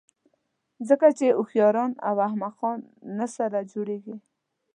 [0.87, 2.79] ځکه چې هوښیاران او احمقان
[3.17, 4.15] نه سره جوړېږي.